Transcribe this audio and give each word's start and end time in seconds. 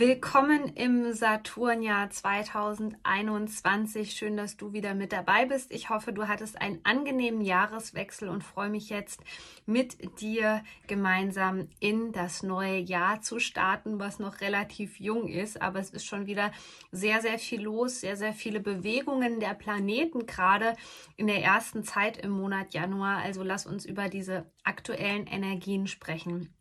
Willkommen 0.00 0.72
im 0.76 1.12
Saturnjahr 1.12 2.08
2021. 2.08 4.12
Schön, 4.12 4.38
dass 4.38 4.56
du 4.56 4.72
wieder 4.72 4.94
mit 4.94 5.12
dabei 5.12 5.44
bist. 5.44 5.70
Ich 5.70 5.90
hoffe, 5.90 6.14
du 6.14 6.26
hattest 6.26 6.58
einen 6.58 6.80
angenehmen 6.84 7.42
Jahreswechsel 7.42 8.30
und 8.30 8.42
freue 8.42 8.70
mich 8.70 8.88
jetzt 8.88 9.20
mit 9.66 10.22
dir 10.22 10.64
gemeinsam 10.86 11.68
in 11.80 12.12
das 12.12 12.42
neue 12.42 12.78
Jahr 12.78 13.20
zu 13.20 13.40
starten, 13.40 13.98
was 13.98 14.18
noch 14.18 14.40
relativ 14.40 14.98
jung 15.00 15.28
ist. 15.28 15.60
Aber 15.60 15.80
es 15.80 15.90
ist 15.90 16.06
schon 16.06 16.24
wieder 16.24 16.50
sehr, 16.90 17.20
sehr 17.20 17.38
viel 17.38 17.60
los, 17.60 18.00
sehr, 18.00 18.16
sehr 18.16 18.32
viele 18.32 18.60
Bewegungen 18.60 19.38
der 19.38 19.52
Planeten 19.52 20.24
gerade 20.24 20.76
in 21.18 21.26
der 21.26 21.44
ersten 21.44 21.84
Zeit 21.84 22.16
im 22.16 22.30
Monat 22.30 22.72
Januar. 22.72 23.18
Also 23.18 23.42
lass 23.42 23.66
uns 23.66 23.84
über 23.84 24.08
diese 24.08 24.50
aktuellen 24.64 25.26
Energien 25.26 25.86
sprechen. 25.86 26.54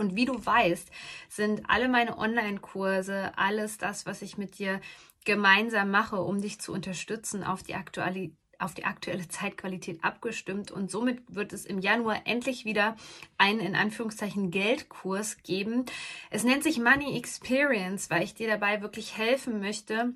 Und 0.00 0.16
wie 0.16 0.24
du 0.24 0.44
weißt, 0.44 0.90
sind 1.28 1.68
alle 1.68 1.88
meine 1.88 2.18
Online-Kurse, 2.18 3.32
alles 3.36 3.78
das, 3.78 4.06
was 4.06 4.22
ich 4.22 4.38
mit 4.38 4.58
dir 4.58 4.80
gemeinsam 5.26 5.90
mache, 5.90 6.20
um 6.22 6.40
dich 6.40 6.58
zu 6.58 6.72
unterstützen, 6.72 7.44
auf 7.44 7.62
die 7.62 7.74
aktuelle, 7.74 8.30
auf 8.58 8.72
die 8.72 8.86
aktuelle 8.86 9.28
Zeitqualität 9.28 10.02
abgestimmt. 10.02 10.70
Und 10.70 10.90
somit 10.90 11.22
wird 11.28 11.52
es 11.52 11.66
im 11.66 11.78
Januar 11.78 12.22
endlich 12.24 12.64
wieder 12.64 12.96
einen 13.36 13.60
in 13.60 13.76
Anführungszeichen 13.76 14.50
Geldkurs 14.50 15.36
geben. 15.42 15.84
Es 16.30 16.44
nennt 16.44 16.62
sich 16.62 16.78
Money 16.78 17.18
Experience, 17.18 18.08
weil 18.08 18.22
ich 18.22 18.34
dir 18.34 18.48
dabei 18.48 18.80
wirklich 18.80 19.18
helfen 19.18 19.60
möchte, 19.60 20.14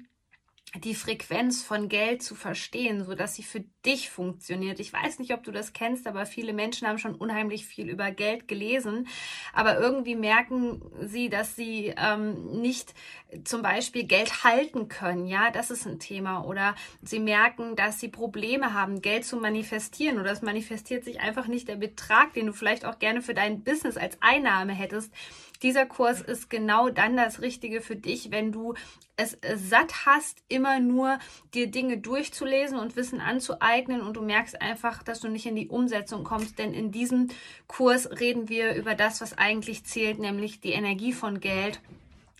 die 0.83 0.95
Frequenz 0.97 1.63
von 1.63 1.89
Geld 1.89 2.23
zu 2.23 2.35
verstehen, 2.35 3.05
so 3.05 3.15
dass 3.15 3.37
sie 3.37 3.45
für 3.45 3.65
dich 3.87 4.11
funktioniert. 4.11 4.81
Ich 4.81 4.93
weiß 4.93 5.21
nicht, 5.21 5.33
ob 5.33 5.45
du 5.45 5.53
das 5.53 5.73
kennst, 5.73 6.07
aber 6.09 6.27
viele 6.27 6.53
Menschen 6.53 6.89
haben 6.89 6.99
schon 6.99 7.15
unheimlich 7.15 7.65
viel 7.65 7.89
über 7.89 8.11
Geld 8.11 8.49
gelesen, 8.49 9.07
aber 9.53 9.79
irgendwie 9.79 10.17
merken 10.17 10.83
sie, 11.01 11.29
dass 11.29 11.55
sie 11.55 11.95
ähm, 11.97 12.61
nicht 12.61 12.93
zum 13.45 13.63
Beispiel 13.63 14.05
Geld 14.05 14.43
halten 14.43 14.89
können. 14.89 15.27
Ja, 15.27 15.51
das 15.51 15.71
ist 15.71 15.87
ein 15.87 16.01
Thema. 16.01 16.45
Oder 16.45 16.75
sie 17.03 17.21
merken, 17.21 17.77
dass 17.77 18.01
sie 18.01 18.09
Probleme 18.09 18.75
haben, 18.75 19.01
Geld 19.01 19.25
zu 19.25 19.37
manifestieren 19.37 20.19
oder 20.19 20.33
es 20.33 20.43
manifestiert 20.43 21.05
sich 21.05 21.21
einfach 21.21 21.47
nicht 21.47 21.69
der 21.69 21.77
Betrag, 21.77 22.33
den 22.35 22.47
du 22.47 22.53
vielleicht 22.53 22.85
auch 22.85 22.99
gerne 22.99 23.23
für 23.23 23.35
dein 23.35 23.63
Business 23.63 23.97
als 23.97 24.19
Einnahme 24.21 24.73
hättest. 24.73 25.13
Dieser 25.65 25.87
Kurs 25.87 26.21
ist 26.21 26.51
genau 26.51 26.91
dann 26.91 27.17
das 27.17 27.41
Richtige 27.41 27.81
für 27.81 27.97
dich, 27.97 28.31
wenn 28.31 28.53
du 28.53 28.75
es 29.17 29.39
satt 29.57 30.05
hast, 30.05 30.43
immer 30.49 30.79
nur 30.79 31.19
dir 31.55 31.69
Dinge 31.69 31.97
durchzulesen 31.97 32.79
und 32.79 32.97
Wissen 32.97 33.23
anzueignen 33.23 34.03
und 34.03 34.15
du 34.15 34.21
merkst 34.21 34.61
einfach, 34.61 35.03
dass 35.03 35.21
du 35.21 35.29
nicht 35.29 35.47
in 35.47 35.57
die 35.57 35.69
Umsetzung 35.69 36.23
kommst. 36.23 36.59
Denn 36.59 36.75
in 36.75 36.93
diesem 36.93 37.29
Kurs 37.67 38.11
reden 38.21 38.51
wir 38.51 38.75
über 38.75 38.95
das, 38.95 39.23
was 39.23 39.39
eigentlich 39.39 39.85
zählt, 39.87 40.19
nämlich 40.19 40.61
die 40.61 40.73
Energie 40.73 41.15
von 41.15 41.41
Geld 41.41 41.81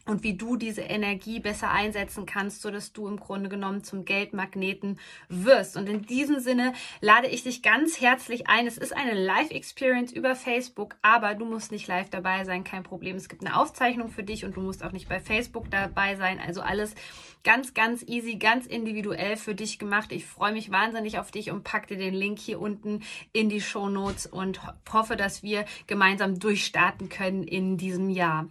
und 0.07 0.23
wie 0.23 0.35
du 0.35 0.57
diese 0.57 0.83
Energie 0.83 1.41
besser 1.41 1.71
einsetzen 1.71 2.27
kannst, 2.27 2.63
so 2.63 2.71
dass 2.71 2.93
du 2.93 3.09
im 3.09 3.19
Grunde 3.19 3.49
genommen 3.49 3.85
zum 3.85 4.05
Geldmagneten 4.05 4.99
wirst. 5.29 5.77
Und 5.77 5.89
in 5.89 6.03
diesem 6.03 6.41
Sinne 6.41 6.73
lade 7.01 7.29
ich 7.29 7.43
dich 7.43 7.63
ganz 7.63 8.01
herzlich 8.01 8.49
ein. 8.49 8.67
Es 8.67 8.79
ist 8.79 8.95
eine 8.95 9.15
Live-Experience 9.15 10.13
über 10.13 10.35
Facebook, 10.35 10.97
aber 11.03 11.35
du 11.35 11.45
musst 11.45 11.73
nicht 11.73 11.87
live 11.89 12.11
dabei 12.11 12.45
sein, 12.45 12.65
kein 12.65 12.83
Problem. 12.83 13.17
Es 13.17 13.29
gibt 13.29 13.45
eine 13.45 13.57
Aufzeichnung 13.57 14.09
für 14.09 14.23
dich 14.23 14.45
und 14.45 14.57
du 14.57 14.61
musst 14.61 14.85
auch 14.85 14.93
nicht 14.93 15.09
bei 15.09 15.21
Facebook 15.21 15.71
dabei 15.71 16.17
sein. 16.17 16.39
Also 16.45 16.61
alles 16.61 16.95
ganz, 17.43 17.75
ganz 17.75 18.03
easy, 18.03 18.37
ganz 18.37 18.67
individuell 18.67 19.37
für 19.37 19.55
dich 19.55 19.79
gemacht. 19.79 20.13
Ich 20.13 20.27
freue 20.27 20.53
mich 20.53 20.71
wahnsinnig 20.71 21.19
auf 21.19 21.31
dich 21.31 21.51
und 21.51 21.63
pack 21.65 21.87
dir 21.87 21.99
den 21.99 22.15
Link 22.15 22.39
hier 22.39 22.61
unten 22.61 23.03
in 23.33 23.49
die 23.49 23.61
Show 23.61 23.89
Notes 23.89 24.27
und 24.27 24.61
hoffe, 24.93 25.17
dass 25.17 25.43
wir 25.43 25.65
gemeinsam 25.87 26.39
durchstarten 26.39 27.09
können 27.09 27.45
in 27.45 27.77
diesem 27.77 28.11
Jahr. 28.11 28.49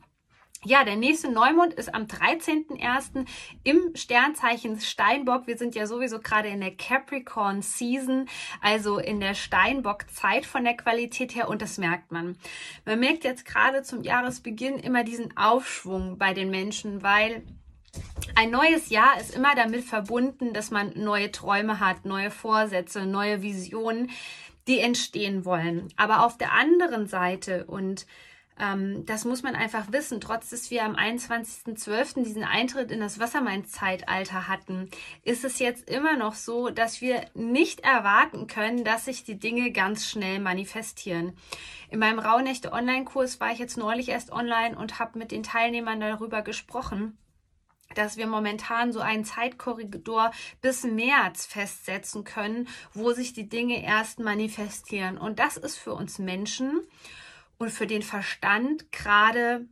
Ja, 0.65 0.85
der 0.85 0.95
nächste 0.95 1.29
Neumond 1.29 1.73
ist 1.73 1.93
am 1.93 2.03
13.01. 2.03 3.27
im 3.65 3.95
Sternzeichen 3.95 4.79
Steinbock. 4.79 5.45
Wir 5.45 5.57
sind 5.57 5.75
ja 5.75 5.87
sowieso 5.87 6.19
gerade 6.19 6.47
in 6.47 6.61
der 6.61 6.73
Capricorn 6.75 7.61
Season, 7.61 8.29
also 8.61 8.97
in 8.97 9.19
der 9.19 9.33
Steinbock-Zeit 9.33 10.45
von 10.45 10.63
der 10.63 10.77
Qualität 10.77 11.35
her 11.35 11.49
und 11.49 11.61
das 11.61 11.77
merkt 11.77 12.13
man. 12.13 12.37
Man 12.85 13.01
merkt 13.01 13.25
jetzt 13.25 13.45
gerade 13.45 13.83
zum 13.83 14.03
Jahresbeginn 14.03 14.79
immer 14.79 15.03
diesen 15.03 15.35
Aufschwung 15.35 16.17
bei 16.17 16.33
den 16.33 16.49
Menschen, 16.49 17.03
weil 17.03 17.43
ein 18.35 18.49
neues 18.49 18.89
Jahr 18.89 19.19
ist 19.19 19.35
immer 19.35 19.55
damit 19.55 19.83
verbunden, 19.83 20.53
dass 20.53 20.71
man 20.71 20.93
neue 20.95 21.29
Träume 21.31 21.81
hat, 21.81 22.05
neue 22.05 22.31
Vorsätze, 22.31 23.05
neue 23.05 23.41
Visionen, 23.41 24.11
die 24.67 24.79
entstehen 24.79 25.43
wollen. 25.43 25.89
Aber 25.97 26.25
auf 26.25 26.37
der 26.37 26.53
anderen 26.53 27.07
Seite 27.07 27.65
und 27.65 28.05
ähm, 28.59 29.05
das 29.05 29.25
muss 29.25 29.43
man 29.43 29.55
einfach 29.55 29.91
wissen. 29.91 30.21
Trotz 30.21 30.49
dass 30.49 30.69
wir 30.69 30.83
am 30.83 30.95
21.12. 30.95 32.23
diesen 32.23 32.43
Eintritt 32.43 32.91
in 32.91 32.99
das 32.99 33.19
Wassermann-Zeitalter 33.19 34.47
hatten, 34.47 34.89
ist 35.23 35.43
es 35.43 35.59
jetzt 35.59 35.89
immer 35.89 36.15
noch 36.15 36.35
so, 36.35 36.69
dass 36.69 37.01
wir 37.01 37.25
nicht 37.33 37.81
erwarten 37.81 38.47
können, 38.47 38.83
dass 38.83 39.05
sich 39.05 39.23
die 39.23 39.39
Dinge 39.39 39.71
ganz 39.71 40.07
schnell 40.07 40.39
manifestieren. 40.39 41.33
In 41.89 41.99
meinem 41.99 42.19
Rauhnächte 42.19 42.71
Online-Kurs 42.71 43.39
war 43.39 43.51
ich 43.51 43.59
jetzt 43.59 43.77
neulich 43.77 44.09
erst 44.09 44.31
online 44.31 44.77
und 44.77 44.99
habe 44.99 45.19
mit 45.19 45.31
den 45.31 45.43
Teilnehmern 45.43 45.99
darüber 45.99 46.41
gesprochen 46.41 47.17
dass 47.95 48.17
wir 48.17 48.25
momentan 48.25 48.91
so 48.91 49.01
einen 49.01 49.23
Zeitkorridor 49.23 50.31
bis 50.61 50.83
März 50.83 51.45
festsetzen 51.45 52.23
können, 52.23 52.67
wo 52.93 53.11
sich 53.11 53.33
die 53.33 53.47
Dinge 53.47 53.83
erst 53.83 54.19
manifestieren. 54.19 55.17
Und 55.17 55.37
das 55.37 55.57
ist 55.57 55.77
für 55.77 55.93
uns 55.93 56.17
Menschen 56.17 56.81
und 57.57 57.71
für 57.71 57.87
den 57.87 58.01
Verstand 58.01 58.91
gerade 58.91 59.67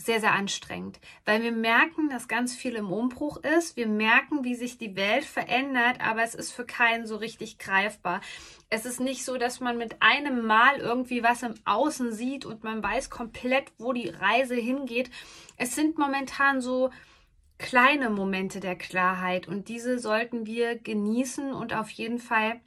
sehr, 0.00 0.20
sehr 0.20 0.32
anstrengend, 0.32 1.00
weil 1.24 1.42
wir 1.42 1.50
merken, 1.50 2.08
dass 2.08 2.28
ganz 2.28 2.54
viel 2.54 2.76
im 2.76 2.92
Umbruch 2.92 3.38
ist. 3.38 3.76
Wir 3.76 3.88
merken, 3.88 4.44
wie 4.44 4.54
sich 4.54 4.78
die 4.78 4.94
Welt 4.94 5.24
verändert, 5.24 6.00
aber 6.00 6.22
es 6.22 6.36
ist 6.36 6.52
für 6.52 6.64
keinen 6.64 7.04
so 7.04 7.16
richtig 7.16 7.58
greifbar. 7.58 8.20
Es 8.70 8.84
ist 8.84 9.00
nicht 9.00 9.24
so, 9.24 9.38
dass 9.38 9.58
man 9.58 9.76
mit 9.76 10.00
einem 10.00 10.46
Mal 10.46 10.76
irgendwie 10.76 11.24
was 11.24 11.42
im 11.42 11.54
Außen 11.64 12.12
sieht 12.12 12.44
und 12.44 12.62
man 12.62 12.80
weiß 12.80 13.10
komplett, 13.10 13.72
wo 13.78 13.92
die 13.92 14.08
Reise 14.08 14.54
hingeht. 14.54 15.10
Es 15.56 15.74
sind 15.74 15.98
momentan 15.98 16.60
so 16.60 16.90
kleine 17.58 18.08
Momente 18.08 18.60
der 18.60 18.76
Klarheit 18.76 19.48
und 19.48 19.68
diese 19.68 19.98
sollten 19.98 20.46
wir 20.46 20.78
genießen 20.78 21.52
und 21.52 21.74
auf 21.74 21.90
jeden 21.90 22.20
Fall 22.20 22.60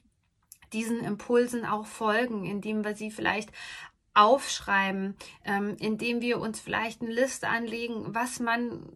diesen 0.74 1.00
Impulsen 1.00 1.66
auch 1.66 1.86
folgen, 1.86 2.46
indem 2.46 2.84
wir 2.84 2.96
sie 2.96 3.10
vielleicht 3.10 3.52
aufschreiben, 4.14 5.16
ähm, 5.46 5.78
indem 5.80 6.22
wir 6.22 6.40
uns 6.40 6.60
vielleicht 6.60 7.02
eine 7.02 7.12
Liste 7.12 7.48
anlegen, 7.48 8.14
was 8.14 8.40
man 8.40 8.90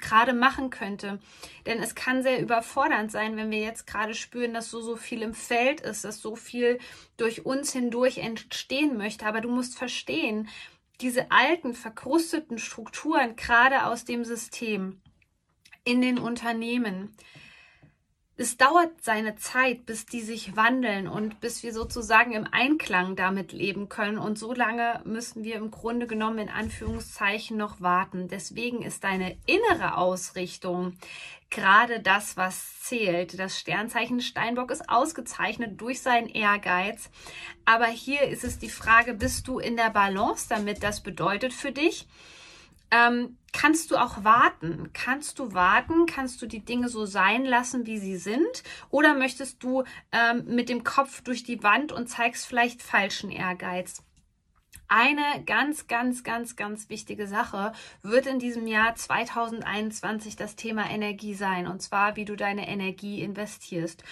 gerade 0.00 0.32
machen 0.32 0.70
könnte. 0.70 1.20
Denn 1.64 1.80
es 1.80 1.94
kann 1.94 2.22
sehr 2.22 2.40
überfordernd 2.40 3.10
sein, 3.12 3.36
wenn 3.36 3.50
wir 3.50 3.60
jetzt 3.60 3.86
gerade 3.86 4.14
spüren, 4.14 4.54
dass 4.54 4.70
so, 4.70 4.80
so 4.80 4.96
viel 4.96 5.22
im 5.22 5.34
Feld 5.34 5.80
ist, 5.80 6.04
dass 6.04 6.20
so 6.20 6.36
viel 6.36 6.78
durch 7.16 7.46
uns 7.46 7.72
hindurch 7.72 8.18
entstehen 8.18 8.96
möchte. 8.96 9.26
Aber 9.26 9.40
du 9.40 9.50
musst 9.50 9.78
verstehen, 9.78 10.48
diese 11.00 11.30
alten, 11.30 11.74
verkrusteten 11.74 12.58
Strukturen, 12.58 13.36
gerade 13.36 13.86
aus 13.86 14.04
dem 14.04 14.24
System, 14.24 15.00
in 15.84 16.00
den 16.00 16.18
Unternehmen, 16.18 17.14
es 18.38 18.58
dauert 18.58 18.90
seine 19.02 19.36
Zeit, 19.36 19.86
bis 19.86 20.04
die 20.04 20.20
sich 20.20 20.56
wandeln 20.56 21.08
und 21.08 21.40
bis 21.40 21.62
wir 21.62 21.72
sozusagen 21.72 22.32
im 22.32 22.46
Einklang 22.50 23.16
damit 23.16 23.52
leben 23.52 23.88
können. 23.88 24.18
Und 24.18 24.38
so 24.38 24.52
lange 24.52 25.00
müssen 25.04 25.42
wir 25.42 25.54
im 25.54 25.70
Grunde 25.70 26.06
genommen 26.06 26.38
in 26.38 26.48
Anführungszeichen 26.50 27.56
noch 27.56 27.80
warten. 27.80 28.28
Deswegen 28.28 28.82
ist 28.82 29.04
deine 29.04 29.38
innere 29.46 29.96
Ausrichtung 29.96 30.98
gerade 31.48 32.00
das, 32.00 32.36
was 32.36 32.80
zählt. 32.80 33.38
Das 33.38 33.58
Sternzeichen 33.58 34.20
Steinbock 34.20 34.70
ist 34.70 34.90
ausgezeichnet 34.90 35.80
durch 35.80 36.02
seinen 36.02 36.28
Ehrgeiz. 36.28 37.08
Aber 37.64 37.86
hier 37.86 38.22
ist 38.22 38.44
es 38.44 38.58
die 38.58 38.68
Frage, 38.68 39.14
bist 39.14 39.48
du 39.48 39.58
in 39.58 39.76
der 39.76 39.90
Balance 39.90 40.46
damit? 40.48 40.82
Das 40.82 41.02
bedeutet 41.02 41.54
für 41.54 41.72
dich, 41.72 42.06
ähm, 42.90 43.38
kannst 43.52 43.90
du 43.90 43.96
auch 43.96 44.24
warten? 44.24 44.90
Kannst 44.92 45.38
du 45.38 45.52
warten? 45.52 46.06
Kannst 46.06 46.40
du 46.42 46.46
die 46.46 46.64
Dinge 46.64 46.88
so 46.88 47.06
sein 47.06 47.44
lassen, 47.44 47.86
wie 47.86 47.98
sie 47.98 48.16
sind? 48.16 48.62
Oder 48.90 49.14
möchtest 49.14 49.62
du 49.62 49.84
ähm, 50.12 50.44
mit 50.46 50.68
dem 50.68 50.84
Kopf 50.84 51.22
durch 51.22 51.42
die 51.42 51.62
Wand 51.62 51.92
und 51.92 52.08
zeigst 52.08 52.46
vielleicht 52.46 52.82
falschen 52.82 53.30
Ehrgeiz? 53.30 54.02
Eine 54.88 55.42
ganz, 55.44 55.86
ganz, 55.86 56.22
ganz, 56.24 56.56
ganz 56.56 56.88
wichtige 56.88 57.26
Sache 57.26 57.72
wird 58.02 58.26
in 58.26 58.38
diesem 58.38 58.66
Jahr 58.66 58.94
2021 58.94 60.36
das 60.36 60.56
Thema 60.56 60.88
Energie 60.90 61.34
sein. 61.34 61.66
Und 61.66 61.82
zwar, 61.82 62.16
wie 62.16 62.24
du 62.24 62.36
deine 62.36 62.68
Energie 62.68 63.20
investierst. 63.20 64.04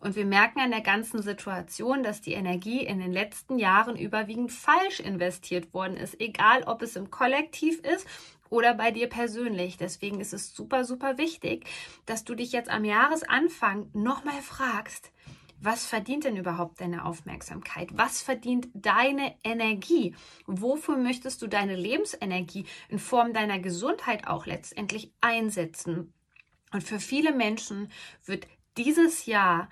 Und 0.00 0.16
wir 0.16 0.24
merken 0.24 0.60
an 0.60 0.70
der 0.70 0.80
ganzen 0.80 1.20
Situation, 1.20 2.02
dass 2.02 2.22
die 2.22 2.32
Energie 2.32 2.84
in 2.84 2.98
den 3.00 3.12
letzten 3.12 3.58
Jahren 3.58 3.96
überwiegend 3.96 4.50
falsch 4.50 5.00
investiert 5.00 5.74
worden 5.74 5.96
ist, 5.96 6.18
egal 6.20 6.62
ob 6.62 6.80
es 6.82 6.96
im 6.96 7.10
Kollektiv 7.10 7.80
ist 7.80 8.06
oder 8.48 8.74
bei 8.74 8.90
dir 8.90 9.08
persönlich. 9.08 9.76
Deswegen 9.76 10.20
ist 10.20 10.32
es 10.32 10.54
super, 10.54 10.84
super 10.84 11.18
wichtig, 11.18 11.66
dass 12.06 12.24
du 12.24 12.34
dich 12.34 12.52
jetzt 12.52 12.70
am 12.70 12.84
Jahresanfang 12.84 13.90
nochmal 13.92 14.40
fragst, 14.42 15.12
was 15.62 15.84
verdient 15.84 16.24
denn 16.24 16.36
überhaupt 16.36 16.80
deine 16.80 17.04
Aufmerksamkeit? 17.04 17.90
Was 17.92 18.22
verdient 18.22 18.68
deine 18.72 19.36
Energie? 19.44 20.14
Wofür 20.46 20.96
möchtest 20.96 21.42
du 21.42 21.48
deine 21.48 21.76
Lebensenergie 21.76 22.64
in 22.88 22.98
Form 22.98 23.34
deiner 23.34 23.58
Gesundheit 23.58 24.26
auch 24.26 24.46
letztendlich 24.46 25.12
einsetzen? 25.20 26.14
Und 26.72 26.82
für 26.82 26.98
viele 26.98 27.34
Menschen 27.34 27.90
wird 28.24 28.46
dieses 28.78 29.26
Jahr 29.26 29.68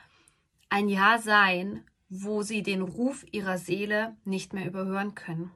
ein 0.68 0.90
Jahr 0.90 1.20
sein, 1.20 1.84
wo 2.10 2.42
sie 2.42 2.62
den 2.62 2.82
Ruf 2.82 3.24
ihrer 3.30 3.56
Seele 3.56 4.16
nicht 4.24 4.52
mehr 4.52 4.66
überhören 4.66 5.14
können. 5.14 5.50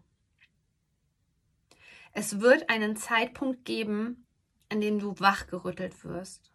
Es 2.13 2.41
wird 2.41 2.71
einen 2.71 2.97
Zeitpunkt 2.97 3.65
geben, 3.67 4.27
an 4.71 4.81
dem 4.81 4.99
du 4.99 5.19
wachgerüttelt 5.19 6.05
wirst 6.05 6.52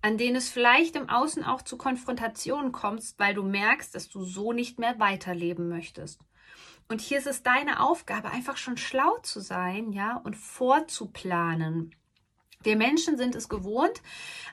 an 0.00 0.18
denen 0.18 0.36
es 0.36 0.48
vielleicht 0.48 0.96
im 0.96 1.08
Außen 1.08 1.44
auch 1.44 1.62
zu 1.62 1.76
Konfrontationen 1.76 2.72
kommst, 2.72 3.18
weil 3.18 3.34
du 3.34 3.42
merkst, 3.42 3.94
dass 3.94 4.08
du 4.08 4.24
so 4.24 4.52
nicht 4.52 4.78
mehr 4.78 4.98
weiterleben 4.98 5.68
möchtest. 5.68 6.20
Und 6.88 7.00
hier 7.00 7.18
ist 7.18 7.26
es 7.26 7.42
deine 7.42 7.80
Aufgabe, 7.80 8.30
einfach 8.30 8.56
schon 8.56 8.76
schlau 8.76 9.18
zu 9.22 9.40
sein, 9.40 9.92
ja, 9.92 10.16
und 10.16 10.36
vorzuplanen. 10.36 11.94
Wir 12.62 12.76
Menschen 12.76 13.16
sind 13.16 13.34
es 13.34 13.48
gewohnt, 13.48 14.02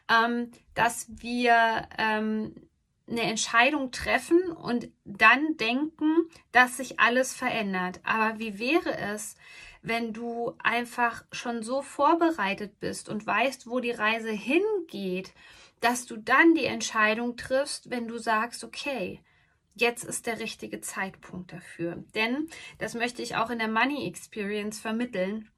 ähm, 0.10 0.52
dass 0.74 1.08
wir 1.10 1.88
ähm, 1.98 2.54
eine 3.10 3.22
Entscheidung 3.22 3.92
treffen 3.92 4.52
und 4.52 4.90
dann 5.06 5.58
denken, 5.58 6.30
dass 6.52 6.78
sich 6.78 7.00
alles 7.00 7.34
verändert. 7.34 8.00
Aber 8.04 8.40
wie 8.40 8.60
wäre 8.60 8.98
es, 8.98 9.36
wenn 9.88 10.14
du 10.14 10.54
einfach 10.60 11.24
schon 11.32 11.64
so 11.64 11.82
vorbereitet 11.82 12.80
bist 12.80 13.10
und 13.10 13.26
weißt, 13.26 13.68
wo 13.68 13.80
die 13.80 13.92
Reise 13.92 14.32
hingeht, 14.32 15.34
dass 15.80 16.06
du 16.06 16.18
dann 16.18 16.56
die 16.56 16.66
Entscheidung 16.66 17.38
triffst, 17.38 17.90
wenn 17.90 18.08
du 18.08 18.18
sagst, 18.18 18.64
okay, 18.64 19.22
jetzt 19.76 20.04
ist 20.04 20.26
der 20.26 20.40
richtige 20.40 20.82
Zeitpunkt 20.82 21.52
dafür. 21.52 22.04
Denn, 22.16 22.48
das 22.78 22.94
möchte 22.94 23.22
ich 23.22 23.36
auch 23.36 23.50
in 23.50 23.60
der 23.60 23.68
Money 23.68 24.08
Experience 24.08 24.80
vermitteln, 24.80 25.50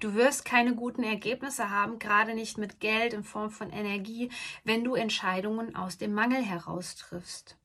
Du 0.00 0.14
wirst 0.14 0.44
keine 0.44 0.74
guten 0.74 1.02
Ergebnisse 1.02 1.70
haben, 1.70 1.98
gerade 1.98 2.34
nicht 2.34 2.58
mit 2.58 2.80
Geld 2.80 3.14
in 3.14 3.24
Form 3.24 3.50
von 3.50 3.70
Energie, 3.70 4.30
wenn 4.64 4.84
du 4.84 4.94
Entscheidungen 4.94 5.74
aus 5.74 5.96
dem 5.96 6.12
Mangel 6.12 6.42
heraus 6.42 6.96
triffst. 6.96 7.56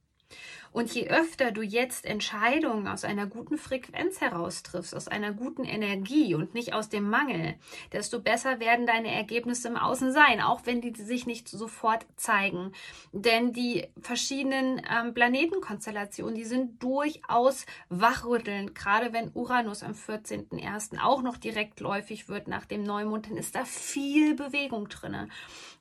Und 0.72 0.94
je 0.94 1.10
öfter 1.10 1.52
du 1.52 1.62
jetzt 1.62 2.06
Entscheidungen 2.06 2.88
aus 2.88 3.04
einer 3.04 3.26
guten 3.26 3.58
Frequenz 3.58 4.22
heraustriffst, 4.22 4.96
aus 4.96 5.10
einer 5.10 5.34
guten 5.34 5.66
Energie 5.66 6.34
und 6.34 6.54
nicht 6.54 6.74
aus 6.74 6.88
dem 6.88 7.10
Mangel, 7.10 7.56
desto 7.92 8.22
besser 8.22 8.62
werden 8.62 8.88
deine 8.88 9.14
Ergebnisse 9.14 9.68
im 9.68 9.76
Außen 9.76 10.14
sein, 10.14 10.40
auch 10.40 10.62
wenn 10.66 10.80
die 10.80 10.94
sich 10.96 11.26
nicht 11.26 11.50
sofort 11.50 12.06
zeigen. 12.16 12.72
Denn 13.12 13.52
die 13.52 13.88
verschiedenen 14.00 14.82
ähm, 14.90 15.14
Planetenkonstellationen, 15.14 16.36
die 16.36 16.46
sind 16.46 16.82
durchaus 16.82 17.66
wachrüttelnd. 17.90 18.74
Gerade 18.74 19.12
wenn 19.12 19.32
Uranus 19.34 19.84
am 19.84 19.92
14.01. 19.92 21.02
auch 21.02 21.22
noch 21.22 21.36
direktläufig 21.36 22.30
wird 22.30 22.48
nach 22.48 22.66
dem 22.66 22.84
Neumond, 22.84 23.30
dann 23.30 23.38
ist 23.38 23.56
da 23.56 23.66
viel 23.66 24.36
Bewegung 24.36 24.88
drin. 24.88 25.30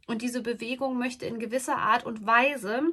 Und 0.09 0.23
diese 0.23 0.43
Bewegung 0.43 0.99
möchte 0.99 1.27
in 1.27 1.39
gewisser 1.39 1.77
Art 1.77 2.05
und 2.05 2.27
Weise 2.27 2.93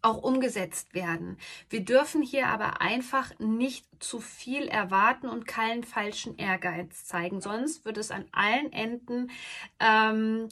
auch 0.00 0.18
umgesetzt 0.18 0.94
werden. 0.94 1.38
Wir 1.70 1.84
dürfen 1.84 2.22
hier 2.22 2.48
aber 2.48 2.80
einfach 2.80 3.38
nicht 3.38 3.86
zu 4.00 4.20
viel 4.20 4.66
erwarten 4.66 5.28
und 5.28 5.46
keinen 5.46 5.84
falschen 5.84 6.36
Ehrgeiz 6.38 7.04
zeigen, 7.04 7.40
sonst 7.40 7.84
wird 7.84 7.98
es 7.98 8.10
an 8.10 8.24
allen 8.32 8.72
Enden 8.72 9.30
ähm, 9.78 10.48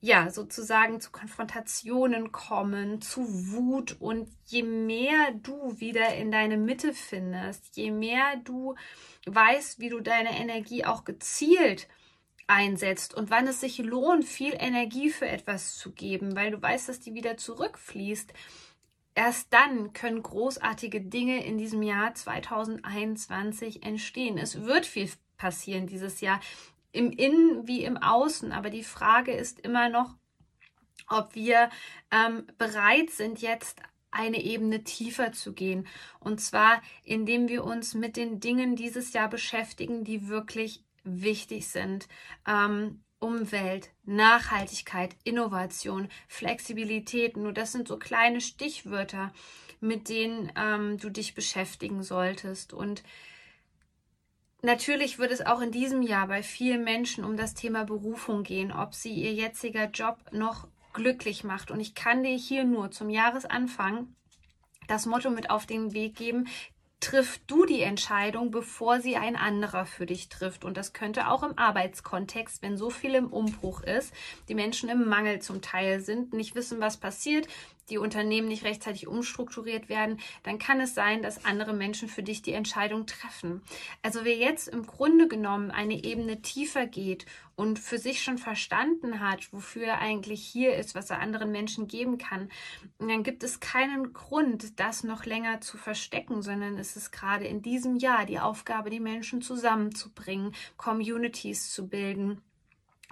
ja, 0.00 0.30
sozusagen 0.30 1.00
zu 1.00 1.10
Konfrontationen 1.10 2.30
kommen, 2.30 3.00
zu 3.02 3.22
Wut 3.52 3.96
und 3.98 4.28
je 4.46 4.62
mehr 4.62 5.32
du 5.42 5.80
wieder 5.80 6.14
in 6.14 6.30
deine 6.30 6.56
Mitte 6.56 6.92
findest, 6.92 7.76
je 7.76 7.90
mehr 7.90 8.36
du 8.44 8.76
weißt, 9.26 9.80
wie 9.80 9.88
du 9.88 10.00
deine 10.00 10.38
Energie 10.38 10.84
auch 10.84 11.04
gezielt 11.04 11.88
einsetzt 12.48 13.14
und 13.14 13.30
wann 13.30 13.46
es 13.46 13.60
sich 13.60 13.78
lohnt, 13.78 14.24
viel 14.24 14.54
Energie 14.58 15.10
für 15.10 15.28
etwas 15.28 15.76
zu 15.76 15.92
geben, 15.92 16.34
weil 16.34 16.50
du 16.50 16.60
weißt, 16.60 16.88
dass 16.88 16.98
die 16.98 17.14
wieder 17.14 17.36
zurückfließt. 17.36 18.32
Erst 19.14 19.52
dann 19.52 19.92
können 19.92 20.22
großartige 20.22 21.00
Dinge 21.00 21.44
in 21.44 21.58
diesem 21.58 21.82
Jahr 21.82 22.14
2021 22.14 23.82
entstehen. 23.84 24.38
Es 24.38 24.62
wird 24.64 24.86
viel 24.86 25.10
passieren 25.36 25.86
dieses 25.86 26.20
Jahr, 26.20 26.40
im 26.92 27.10
Innen 27.10 27.66
wie 27.66 27.84
im 27.84 27.96
Außen. 27.96 28.52
Aber 28.52 28.70
die 28.70 28.84
Frage 28.84 29.32
ist 29.32 29.60
immer 29.60 29.88
noch, 29.88 30.14
ob 31.08 31.34
wir 31.34 31.70
ähm, 32.10 32.46
bereit 32.58 33.10
sind, 33.10 33.40
jetzt 33.40 33.80
eine 34.10 34.42
Ebene 34.42 34.84
tiefer 34.84 35.32
zu 35.32 35.52
gehen. 35.52 35.86
Und 36.18 36.40
zwar, 36.40 36.82
indem 37.04 37.48
wir 37.48 37.64
uns 37.64 37.94
mit 37.94 38.16
den 38.16 38.40
Dingen 38.40 38.74
dieses 38.74 39.12
Jahr 39.12 39.28
beschäftigen, 39.28 40.04
die 40.04 40.28
wirklich 40.28 40.84
wichtig 41.08 41.68
sind. 41.68 42.08
Ähm, 42.46 43.02
Umwelt, 43.20 43.90
Nachhaltigkeit, 44.04 45.16
Innovation, 45.24 46.08
Flexibilität. 46.28 47.36
Nur 47.36 47.52
das 47.52 47.72
sind 47.72 47.88
so 47.88 47.98
kleine 47.98 48.40
Stichwörter, 48.40 49.32
mit 49.80 50.08
denen 50.08 50.52
ähm, 50.56 50.98
du 50.98 51.10
dich 51.10 51.34
beschäftigen 51.34 52.02
solltest. 52.02 52.72
Und 52.72 53.02
natürlich 54.62 55.18
wird 55.18 55.32
es 55.32 55.44
auch 55.44 55.60
in 55.60 55.72
diesem 55.72 56.02
Jahr 56.02 56.28
bei 56.28 56.44
vielen 56.44 56.84
Menschen 56.84 57.24
um 57.24 57.36
das 57.36 57.54
Thema 57.54 57.84
Berufung 57.84 58.44
gehen, 58.44 58.70
ob 58.70 58.94
sie 58.94 59.12
ihr 59.12 59.32
jetziger 59.32 59.90
Job 59.90 60.18
noch 60.30 60.68
glücklich 60.92 61.42
macht. 61.42 61.72
Und 61.72 61.80
ich 61.80 61.94
kann 61.94 62.22
dir 62.22 62.36
hier 62.36 62.64
nur 62.64 62.92
zum 62.92 63.10
Jahresanfang 63.10 64.14
das 64.86 65.06
Motto 65.06 65.30
mit 65.30 65.50
auf 65.50 65.66
den 65.66 65.92
Weg 65.92 66.16
geben, 66.16 66.48
triff 67.00 67.40
du 67.46 67.64
die 67.64 67.82
Entscheidung, 67.82 68.50
bevor 68.50 69.00
sie 69.00 69.16
ein 69.16 69.36
anderer 69.36 69.86
für 69.86 70.06
dich 70.06 70.28
trifft. 70.28 70.64
Und 70.64 70.76
das 70.76 70.92
könnte 70.92 71.28
auch 71.28 71.42
im 71.42 71.56
Arbeitskontext, 71.56 72.62
wenn 72.62 72.76
so 72.76 72.90
viel 72.90 73.14
im 73.14 73.28
Umbruch 73.28 73.82
ist, 73.82 74.12
die 74.48 74.54
Menschen 74.54 74.88
im 74.88 75.08
Mangel 75.08 75.40
zum 75.40 75.62
Teil 75.62 76.00
sind, 76.00 76.32
nicht 76.32 76.54
wissen, 76.54 76.80
was 76.80 76.96
passiert, 76.96 77.46
die 77.90 77.98
Unternehmen 77.98 78.48
nicht 78.48 78.64
rechtzeitig 78.64 79.06
umstrukturiert 79.06 79.88
werden, 79.88 80.18
dann 80.42 80.58
kann 80.58 80.80
es 80.80 80.94
sein, 80.94 81.22
dass 81.22 81.44
andere 81.44 81.72
Menschen 81.72 82.08
für 82.08 82.22
dich 82.22 82.42
die 82.42 82.52
Entscheidung 82.52 83.06
treffen. 83.06 83.62
Also 84.02 84.24
wer 84.24 84.36
jetzt 84.36 84.68
im 84.68 84.86
Grunde 84.86 85.28
genommen 85.28 85.70
eine 85.70 86.04
Ebene 86.04 86.42
tiefer 86.42 86.86
geht 86.86 87.26
und 87.56 87.78
für 87.78 87.98
sich 87.98 88.22
schon 88.22 88.38
verstanden 88.38 89.20
hat, 89.20 89.52
wofür 89.52 89.84
er 89.86 89.98
eigentlich 89.98 90.44
hier 90.44 90.76
ist, 90.76 90.94
was 90.94 91.10
er 91.10 91.20
anderen 91.20 91.50
Menschen 91.50 91.88
geben 91.88 92.16
kann, 92.16 92.50
dann 92.98 93.22
gibt 93.22 93.42
es 93.42 93.60
keinen 93.60 94.12
Grund, 94.12 94.78
das 94.78 95.02
noch 95.02 95.24
länger 95.24 95.60
zu 95.60 95.76
verstecken, 95.76 96.42
sondern 96.42 96.78
es 96.78 96.96
ist 96.96 97.10
gerade 97.10 97.46
in 97.46 97.62
diesem 97.62 97.96
Jahr 97.96 98.26
die 98.26 98.38
Aufgabe, 98.38 98.90
die 98.90 99.00
Menschen 99.00 99.42
zusammenzubringen, 99.42 100.54
Communities 100.76 101.72
zu 101.72 101.88
bilden 101.88 102.40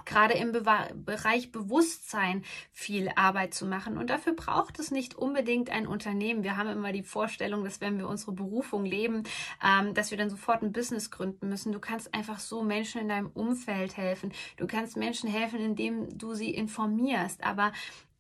gerade 0.06 0.34
im 0.34 0.52
Be 0.52 0.64
Bereich 0.94 1.52
Bewusstsein 1.52 2.42
viel 2.72 3.10
Arbeit 3.16 3.52
zu 3.52 3.66
machen. 3.66 3.98
Und 3.98 4.08
dafür 4.08 4.32
braucht 4.32 4.78
es 4.78 4.90
nicht 4.90 5.14
unbedingt 5.14 5.70
ein 5.70 5.86
Unternehmen. 5.86 6.44
Wir 6.44 6.56
haben 6.56 6.70
immer 6.70 6.92
die 6.92 7.02
Vorstellung, 7.02 7.64
dass 7.64 7.80
wenn 7.80 7.98
wir 7.98 8.08
unsere 8.08 8.32
Berufung 8.32 8.84
leben, 8.84 9.24
ähm, 9.62 9.92
dass 9.94 10.10
wir 10.10 10.18
dann 10.18 10.30
sofort 10.30 10.62
ein 10.62 10.72
Business 10.72 11.10
gründen 11.10 11.48
müssen. 11.48 11.72
Du 11.72 11.80
kannst 11.80 12.14
einfach 12.14 12.38
so 12.38 12.62
Menschen 12.62 13.02
in 13.02 13.08
deinem 13.08 13.30
Umfeld 13.30 13.96
helfen. 13.96 14.32
Du 14.56 14.66
kannst 14.66 14.96
Menschen 14.96 15.28
helfen, 15.28 15.60
indem 15.60 16.16
du 16.16 16.34
sie 16.34 16.54
informierst. 16.54 17.44
Aber 17.44 17.72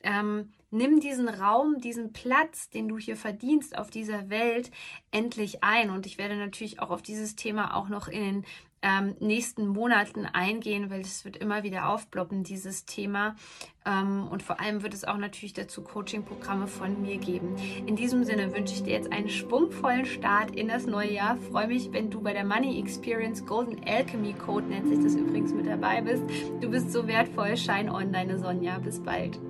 ähm, 0.02 0.52
nimm 0.70 1.00
diesen 1.00 1.28
Raum, 1.28 1.80
diesen 1.80 2.12
Platz, 2.12 2.70
den 2.70 2.88
du 2.88 2.98
hier 2.98 3.16
verdienst 3.16 3.76
auf 3.76 3.90
dieser 3.90 4.30
Welt, 4.30 4.70
endlich 5.10 5.64
ein. 5.64 5.90
Und 5.90 6.06
ich 6.06 6.18
werde 6.18 6.36
natürlich 6.36 6.80
auch 6.80 6.90
auf 6.90 7.02
dieses 7.02 7.36
Thema 7.36 7.74
auch 7.74 7.88
noch 7.88 8.08
in 8.08 8.20
den 8.20 8.46
ähm, 8.86 9.16
nächsten 9.18 9.66
Monaten 9.66 10.26
eingehen, 10.26 10.90
weil 10.90 11.00
es 11.00 11.24
wird 11.24 11.36
immer 11.36 11.64
wieder 11.64 11.88
aufploppen, 11.88 12.44
dieses 12.44 12.84
Thema. 12.84 13.34
Ähm, 13.84 14.28
und 14.30 14.44
vor 14.44 14.60
allem 14.60 14.82
wird 14.84 14.94
es 14.94 15.04
auch 15.04 15.16
natürlich 15.16 15.54
dazu 15.54 15.82
Coaching-Programme 15.82 16.68
von 16.68 17.02
mir 17.02 17.18
geben. 17.18 17.56
In 17.86 17.96
diesem 17.96 18.22
Sinne 18.22 18.54
wünsche 18.54 18.74
ich 18.74 18.84
dir 18.84 18.92
jetzt 18.92 19.12
einen 19.12 19.28
schwungvollen 19.28 20.06
Start 20.06 20.52
in 20.52 20.68
das 20.68 20.86
neue 20.86 21.12
Jahr. 21.12 21.36
Freue 21.36 21.66
mich, 21.66 21.92
wenn 21.92 22.10
du 22.10 22.20
bei 22.20 22.32
der 22.32 22.44
Money 22.44 22.78
Experience 22.78 23.44
Golden 23.44 23.80
Alchemy 23.84 24.34
Code, 24.34 24.66
nennt 24.66 24.88
sich 24.88 25.00
das 25.00 25.16
übrigens, 25.16 25.52
mit 25.52 25.66
dabei 25.66 26.00
bist. 26.02 26.22
Du 26.60 26.70
bist 26.70 26.92
so 26.92 27.08
wertvoll. 27.08 27.56
Shine 27.56 27.92
on, 27.92 28.12
deine 28.12 28.38
Sonja. 28.38 28.78
Bis 28.78 29.02
bald. 29.02 29.40